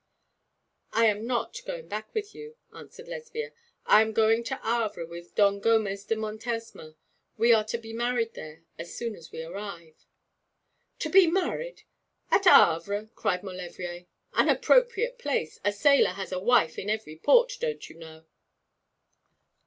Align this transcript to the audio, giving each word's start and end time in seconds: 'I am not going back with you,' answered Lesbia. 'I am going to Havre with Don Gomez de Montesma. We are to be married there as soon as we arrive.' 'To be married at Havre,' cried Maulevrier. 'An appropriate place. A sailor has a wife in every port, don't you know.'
'I 0.93 1.05
am 1.05 1.27
not 1.27 1.61
going 1.67 1.87
back 1.87 2.11
with 2.15 2.33
you,' 2.33 2.57
answered 2.75 3.07
Lesbia. 3.07 3.51
'I 3.85 4.01
am 4.01 4.13
going 4.13 4.43
to 4.45 4.55
Havre 4.55 5.05
with 5.05 5.35
Don 5.35 5.59
Gomez 5.59 6.05
de 6.05 6.15
Montesma. 6.15 6.95
We 7.37 7.53
are 7.53 7.63
to 7.65 7.77
be 7.77 7.93
married 7.93 8.33
there 8.33 8.63
as 8.79 8.95
soon 8.97 9.15
as 9.15 9.31
we 9.31 9.43
arrive.' 9.43 10.07
'To 10.97 11.09
be 11.11 11.27
married 11.27 11.83
at 12.31 12.45
Havre,' 12.45 13.11
cried 13.13 13.43
Maulevrier. 13.43 14.07
'An 14.33 14.49
appropriate 14.49 15.19
place. 15.19 15.59
A 15.63 15.71
sailor 15.71 16.13
has 16.13 16.31
a 16.31 16.39
wife 16.39 16.79
in 16.79 16.89
every 16.89 17.15
port, 17.17 17.53
don't 17.59 17.87
you 17.87 17.95
know.' 17.95 18.25